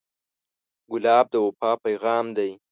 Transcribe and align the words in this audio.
ګلاب 0.91 1.25
د 1.33 1.35
وفا 1.45 1.71
پیغام 1.85 2.25
دی. 2.37 2.51